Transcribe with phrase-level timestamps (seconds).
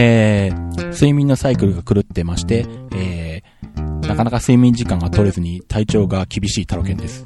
[0.00, 7.24] えー、睡眠のサイクルが狂ってまして、えー、なかなか睡眠時間が取れずに体調が厳しいタロケンです。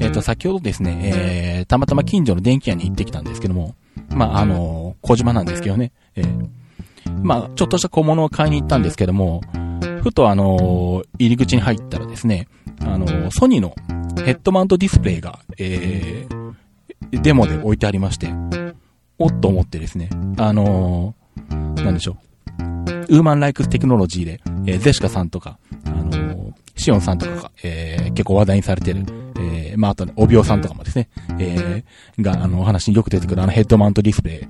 [0.00, 3.76] えっ、ー、と、先ほどですね、えー、たまたま近所の電気屋に行ってきたんですけども、
[4.10, 6.48] まあ、あの小島なんですけどね、えー、
[7.22, 9.40] まあ、ちょっとした小物を買いに行ったんですけども、
[10.02, 12.48] ふとあの入り口に入ったらですね、
[12.80, 13.76] あのソニーの
[14.24, 18.32] ヘッドマウントディスプレイが、えー、デモで置いてありまして、
[19.20, 21.14] おっと思ってですね、あの
[21.84, 22.32] なんでしょう。
[23.08, 29.04] ウーマンライクテクノロジーで、えー、ゼシカさんとか、あのー、シオンさんとかが、えー、結構話題にされてる、
[29.36, 31.08] えー、まあ、あとね、オビオさんとかもですね、
[31.38, 34.48] えー、が、あの、お話によく出てくるあのヘッドマウントディスプレイ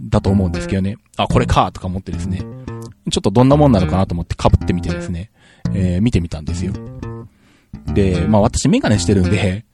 [0.00, 2.42] だと思うんですけどね、あ、これかとか思ってですね、
[3.10, 5.30] ちょっとどんなもんなのかなと思って被ってみてですね、
[5.74, 6.72] えー、見てみたんですよ。
[7.92, 9.64] で、まあ私メガネしてるんで、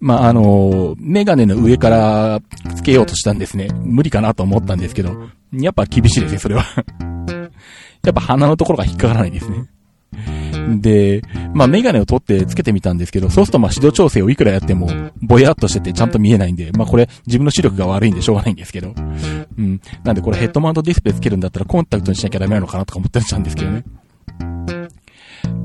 [0.00, 2.40] まあ、あの、メガネの上から
[2.88, 3.68] けようとしたんですね。
[3.84, 6.64] 無理かなと思ったんですけど、やっぱ厳しいですね、それは
[8.04, 9.66] やっぱ鼻のところが引っかからないですね。
[10.80, 11.22] で、
[11.54, 14.88] まあメガネを取ってつけてみたんですけど、そうするとまあ指導調整をいくらやっても、
[15.20, 18.94] ぼやっとしててちゃんと見えないんで、まあこれ自分の視力が悪いんでしょうがないんですけど。
[18.96, 19.80] うん。
[20.04, 23.84] なんでこれヘッドマウントディスプレイつけるんだったらコンタクトにしなきゃダメなのかなとか思ったりしたんですけどね。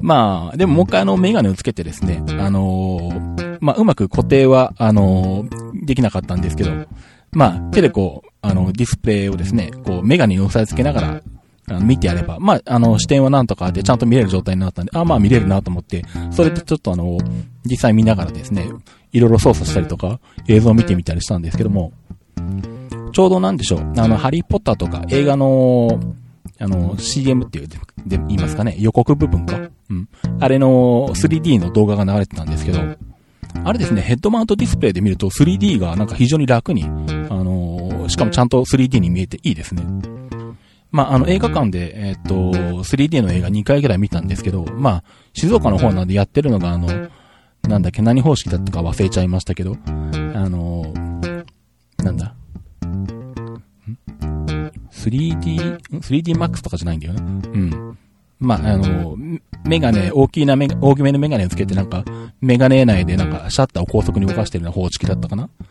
[0.02, 6.72] まあ、でももう一回あのメガネをつけてですね、あのー、まあうまく固定は、あのー、できなかったんですけど、
[7.34, 11.22] まあ手でこう、あの、ディスプレイをですね、こうメガネに押さえつけながら、
[11.70, 17.18] あの見てやれば、まあ、あの、視点はなんとかでちゃんと見れる状態になったんで、あ、まあ見れるなと思って、それでちょっとあの、
[17.66, 18.68] 実際見ながらですね、
[19.14, 21.94] いろいろ操作したりとか、映像を見てみたりしたんですけども、
[23.14, 26.00] ちょうどなんでしょう、あの、ハリーポッターとか映画の、
[26.60, 29.60] あの、CM っていう、で、言いますかね、予告部分か。
[29.90, 30.10] うん。
[30.40, 32.80] あれの 3D の動画が流れてたんですけど、
[33.64, 36.84] あれですね、ヘッドマウントディスプレイで見ると 3D がなんか非常に楽に、
[38.10, 39.84] しかもちゃんと 3D に見えていいですね。
[40.92, 47.10] まあ、あの映画館で、えっ、と、3D の映画2回ぐらい見たんですけど、まあ、静岡の方なんでやってるのがあの、
[47.64, 50.94] なんだっけ、何方式だったか忘れちゃいましたけど、あの
[51.98, 52.36] なんだ
[54.92, 57.22] 3D、3D Max とかじゃないんだよね。
[57.22, 57.98] うん。
[58.40, 59.16] まあ、あの、
[59.66, 62.04] メガネ、大きなメガ、大きめのメガネをつけてなんか、
[62.42, 65.68] メガネ内でなんか、シャッターを高速に動かしてるような方式だったかなうん。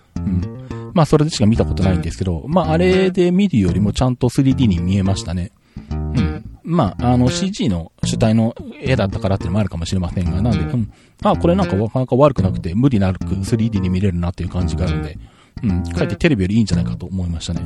[0.95, 5.53] まあ、それでしか見たことないんですけど、まあ、あれで見るよりもちゃんと 3D に見えましたね。
[5.91, 6.45] うん。
[6.65, 10.93] まあ、あの CG の主体の絵だったからっていうのもあるかもしれませんが、なんで、うん。
[11.23, 15.19] あ、これなんかなかなか悪くなくて、無理なく 3D に見れるなっていう感じがあるんで、
[15.63, 15.83] うん。
[15.85, 17.63] かえってテレビよりいいんじゃないかと思いましたね。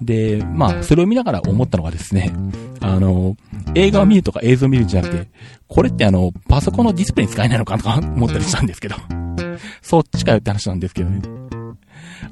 [0.00, 2.32] で、まあ、それを見ながら思ったのがですね、
[2.80, 3.36] あの、
[3.74, 5.28] 映画を見るとか映像を見るんじゃなくて、
[5.66, 8.96] これってあの、パソコンのディスプレイに使えないのかとか思ったりしたんですけど、
[9.82, 11.22] そっちかよって話なんですけどね。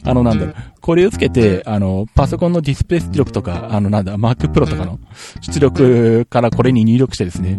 [0.04, 4.98] あの、なんだろ、これをつけて、あの、パソコンのディスプレイ出力とか、あの、なんだ、Mac Pro とかの
[5.40, 7.58] 出力からこれに入力してですね。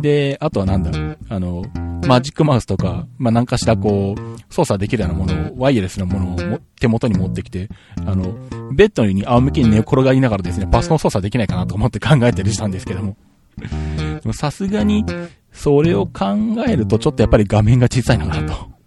[0.00, 1.64] で、あとはなんだろ、あの、
[2.06, 7.68] マジックマウスとか、まあ、何かしらこう、操作できるようなものを、ワイヤレスなものを手元に持ってきて、
[8.06, 8.34] あの、
[8.72, 13.16] ベッドに仰向けに寝転がりながらですね、パソコン操作できないかなと思って考えたりしたんですけども。
[13.58, 15.04] でもさすがに、
[15.52, 16.36] それを考
[16.66, 18.77] えるとちょっとやっぱり画面が小さいのかなと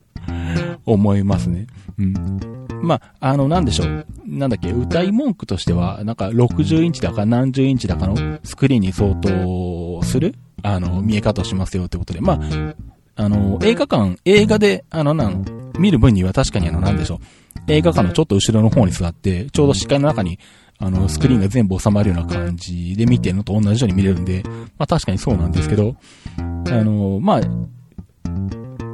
[0.85, 1.67] 思いますね。
[1.97, 2.13] うん。
[2.81, 4.05] まあ、あの、なんでしょう。
[4.25, 12.21] なんだっけ、歌い文句としては、なんか60インチだか何十インチだかのスクリーンに相当する、あの、見え方をしますよってことで。
[12.21, 12.75] まあ、
[13.15, 15.45] あの、映画館、映画で、あの、なん、
[15.77, 17.17] 見る分には確かにあの、なんでしょう。
[17.67, 20.39] 映画館のちょっと後ろの方に座って、ちょうど視界の中に、
[20.79, 24.43] あの、スクリーンが全部収まるような感じで見てるのと同じように見れるんで、
[24.77, 25.95] まあ確かにそうなんですけど、
[26.37, 27.41] あの、まあ、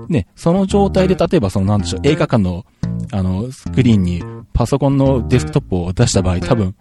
[0.10, 2.66] ね、その状態で例えばそのなんでしょう、映画館の、
[3.12, 4.24] あの、スクリーンに
[4.54, 6.76] パソコンのデスクトップを出した場合、多分、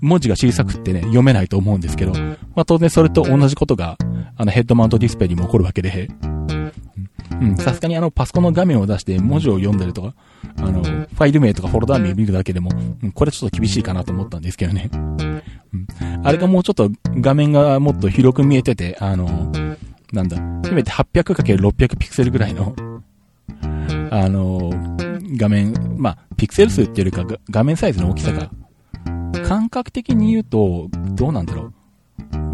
[0.00, 3.96] 文字が小さくってね、読めないと思うんですけど、まあ当然それと同じことが、
[4.36, 6.08] あのヘッドマウントディスプレイにも起こるわけで、
[7.40, 10.14] うん、さすがにあのパソコンの画面を出して文字を読んだりとか、
[10.58, 12.70] あの、ファイル名とかフォルダ名見るだけでも、
[13.02, 14.90] うん、これちょっと厳しいかなと思ったんですけどね。
[14.92, 15.88] うん、
[16.22, 19.52] あれがもうちょっと画面がもっと広く見えてて、あの、
[20.14, 22.74] なんだ、せめて 800×600 ピクセルぐらいの、
[24.10, 24.70] あの、
[25.36, 28.50] 画面、まあ、ピクセル数っていうよりか画面サイズの大きさが、
[29.46, 31.72] 感覚的に言うと、どうなんだろう。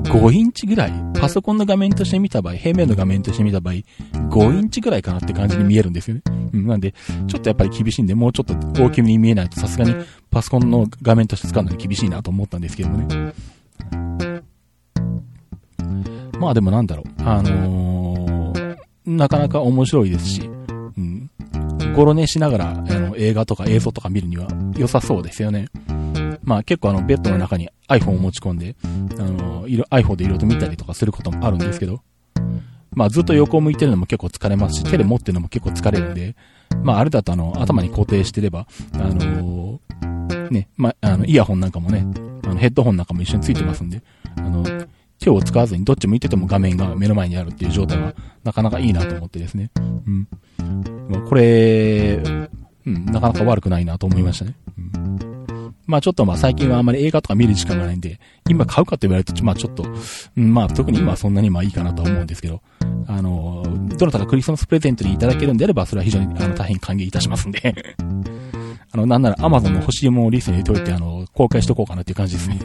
[0.05, 6.23] 5インチぐらい、パソコンの画面として見た場合、平面の画面として見た場合、5インチぐらいかなって感じに見えるんですよね。
[6.53, 6.95] うん、なんで、
[7.29, 9.95] ちょっとやっぱり厳しいんで、もうちょっと大きめに見えないとさすがに
[10.31, 13.33] パソコンの画面として使うのに厳しいなと思ったんですけどもね。
[16.41, 20.43] まあでもなんだろう、あのー、なかなか面白いですし、
[20.97, 21.31] うん。
[21.95, 25.69] ごろ寝しながら、あの、映画とか映像とか見るには良さそうですよね。
[26.43, 28.75] まあ結構あの、ベッドの中に iPhone を持ち込んで、
[29.19, 32.01] あの、iPhone でいろいろと見たりとかすることもあるんですけど、
[32.93, 36.37] まあずっと横を向いてるのも結構疲れますし、手で持ってるのも結構疲れるんで、
[36.83, 40.21] まああれだとあの、頭に固定してれば、あのー
[40.51, 42.05] ね、まあ、あの、イヤホンなんかもね、
[42.45, 44.03] あの、ヘッドホンなんかも一緒についてますんで、
[44.37, 44.65] あの、
[45.21, 49.71] 手を使わずにどっち向いてても画面が目の前にあるっていう状態は、なかなかいいなと思ってですね。
[49.79, 50.29] うん。
[51.09, 52.21] まあ、これ、
[52.87, 54.55] うん、なかなか悪くないなと思いましたね。
[54.79, 55.31] うん
[55.91, 59.85] まあちょっとまあ最近はあんまり映画とか見る時間がないんで、今買うかって言われると、まあちょっと、
[60.37, 62.63] うん、まあ特に今はそんなにまあいいかなと思うんですけど、
[63.09, 63.65] あの、
[63.99, 67.75] どなたかクリスマスプレゼントにいただけるんであれば、それは非常にあの大変歓迎いたしますんで
[68.93, 72.61] あの、なんなら Amazon の欲しいものをリストに入れておいて、あの、公開しとこうかなっていう感じですね。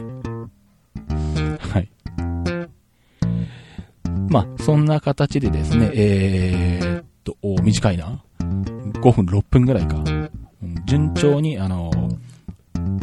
[4.28, 8.22] まあ、そんな形でですね、えー、っと、短いな。
[8.38, 10.02] 5分、6分ぐらいか。
[10.86, 11.90] 順調に、あの、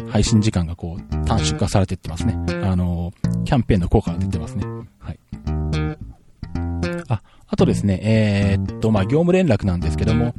[0.10, 2.36] 配信時間がこう、短縮化されていってますね。
[2.64, 3.12] あの、
[3.46, 4.66] キャンペーンの効果が出てますね。
[5.00, 5.20] はい。
[7.08, 10.34] あ、あとですね、えー、っと、まあ、業務連絡なんですけども、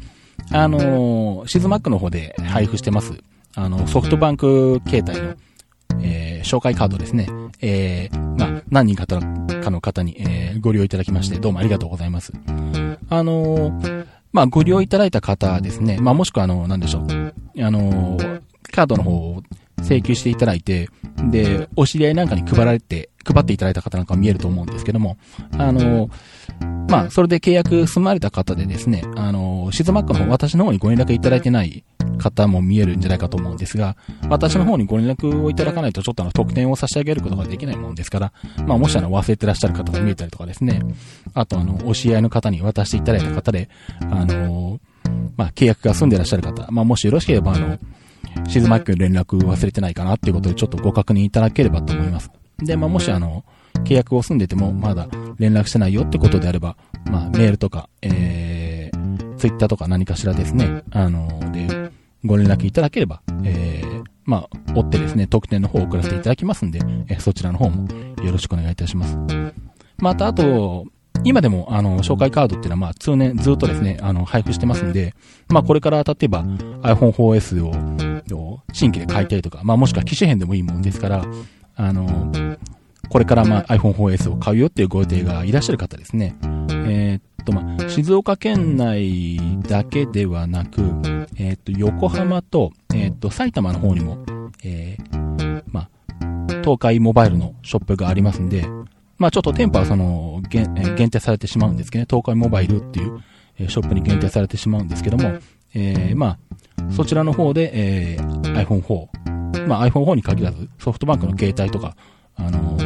[0.51, 3.15] あの、シズマックの方で配布してます。
[3.55, 5.35] あの、ソフトバンク携帯の、
[6.03, 7.29] えー、紹介カードですね。
[7.67, 12.33] えー、ま、何人かかの方に、えー、ご利用いただきまして、どうもありがとうございます。
[13.09, 15.99] あのー、まあ、ご利用いただいた方ですね。
[15.99, 17.03] まあ、もしくは、あの、なんでしょう。
[17.63, 18.41] あのー、
[18.71, 19.43] カードの方を
[19.81, 20.91] 請求していただいて、
[21.31, 25.17] で、お知り合いなんかに配られて、配っていただいた方なんか見えると思うんですけども、
[25.57, 26.11] あの、
[26.91, 31.83] まあ、それで契約済まれた方でですね、あの、シズマックの方、私の方にご連絡いただいてない
[32.19, 33.97] 方も見えるんじゃないかと思うんですが、
[34.29, 38.33] 私の方にご連絡をいただかないとちょっとあの特典を差し上げることができないもんですから、
[38.67, 40.81] まあもしあの忘れてらっしゃる方が見えたりとかですね、
[41.35, 43.69] あとあの、お知り合いの方に渡していただいた方で、
[44.11, 44.81] あの、
[45.37, 47.79] まあ契約が済んでらっしゃる方、まあもしよろしければあの、
[48.49, 52.31] シズマックに連絡忘れてないかなっていうことでちょっとご確認いただければと思います。
[52.59, 53.45] で、まあもしあの、
[53.85, 55.09] 契約を済んでてもまだ
[55.39, 56.77] 連絡してないよってことであれば、
[57.11, 61.84] まあメールとか、えー、ツイッターとか何かしらですね、あの、で、
[62.25, 67.89] ご連絡いただければ、えー、まあ、追ってですね、特典の方を送らせていただきますんで、えー、そちらの方も
[68.23, 69.19] よろしくお願いいたします。
[69.99, 70.87] また、あと、
[71.23, 75.15] 今でも、あの、紹介カードっていうのは、まあ、通年、ずっとですね、あの、配布してますんで、
[75.49, 76.43] まあ、これから、例えば、
[76.83, 77.65] iPhone4S
[78.37, 81.25] を、新規で買いたいとか、まあ、もしくは機種変でもいいもんですから、
[81.77, 82.33] あの、
[83.09, 86.37] これからまあ iPhone4S を買うよっていうご予定がいらっしゃる方ですね。
[86.87, 90.81] えー、っとまあ、静岡県内だけではなく、
[91.37, 94.25] えー、っと、横浜と、えー、っと、埼玉の方にも、
[94.65, 95.91] えー、まあ、
[96.63, 98.67] 東海モバイルのショップがありますんで、
[99.19, 103.23] まあちょっと店舗はその、限定されてしまうんですけどね、東海モバイルっていう、
[103.59, 105.39] えショップに限定されてしまうんですけども、
[105.75, 111.97] えー、まあ、そちらの方で、えー、iPhone4、まあ iPhone4 に限らず、ソフトバンクの携帯とか、
[112.37, 112.77] あの、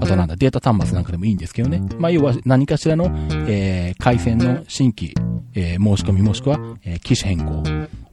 [0.00, 1.82] あとなんだ、データ端末なんかでもいいんですけどね。
[1.98, 3.06] まあ、要は何かしらの、
[3.48, 5.14] えー、回線の新規、
[5.54, 7.62] えー、申し込みもしくは、えー、機種変更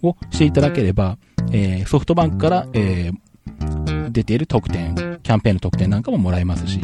[0.08, 1.18] をしていただければ、
[1.52, 6.82] えー、ソフトバンクから、えー、出ている特典、キャンペーンの特典なんかももらえますし、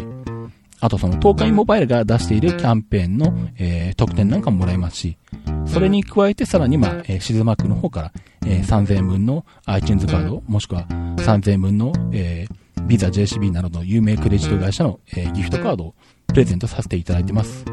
[0.80, 5.18] あとその東海モバイルが出しているキャンペーンの、えー、特典なんかももらえますし、
[5.66, 8.12] それに加えてさらにまあ、えー、シズマックの方から、
[8.46, 12.56] えー、3000円分の iTunes カード、もしくは3000円分の、えー、
[12.88, 15.96] ビザ JCB などの有名クレジット会社の、えー、ギフトカードを
[16.28, 17.66] プレゼントさせていただいてます。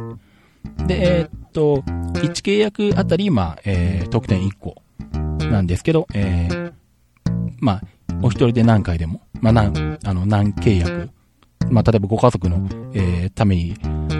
[0.87, 4.76] で、えー、っと、1契約あたり、まあ、えー、特典1個
[5.50, 6.73] なんですけど、えー、
[7.59, 7.83] まあ、
[8.23, 11.11] お一人で何回でも、まあ、何、あの、何契約
[11.71, 13.75] まあ、例えばご家族の、えー、ために、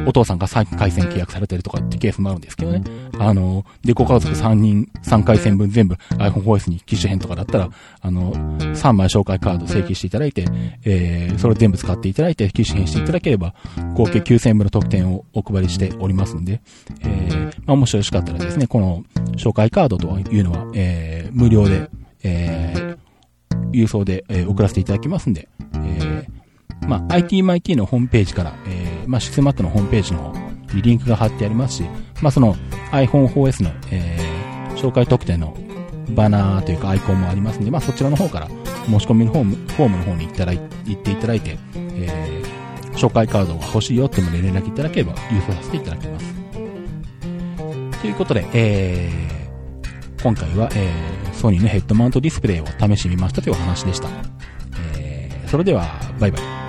[0.07, 2.83] お父さんが3回戦契約されてるとかってケースもあるんですけどね。
[3.19, 10.47] あの、で、ご家族3人、3回戦分全部 iPhone4S に機種変とかだったら、あの、3枚紹介カード請求していただいて、
[10.85, 13.54] えー、それ全部使っていただいて、機種変していただければ、
[13.95, 16.61] 合計9000分の特典をお配りしておりますんで、
[17.02, 19.04] えー、まあ、もしよろしかったらですね、この
[19.37, 21.90] 紹介カードというのは、えー、無料で、
[22.23, 28.80] えー、郵送で、えー、送らせていただきますんで、えー、まあ、ITMIT のホームページから、えー、
[29.11, 31.83] まあ、シスマックのホームページの方にリンクが貼ってありますし、
[32.23, 32.55] まあ、その
[32.93, 35.57] iPhone4S の、えー、紹介特典の
[36.11, 38.49] バナーというかアイコンもありますんで、まあ、そちらの方から
[38.87, 46.35] 申し込みのフォーム、フォームの方に行ったら、行っていただいて、えー、紹介カードが欲しいよっていうので連絡いただければ郵送させていただきます。
[48.00, 54.09] ということで、えー、今回は、えー、ソニーのヘッドマウントディスプレイを試してみましたというお話でした。
[54.97, 55.87] えー、それでは、
[56.21, 56.60] バイバイ。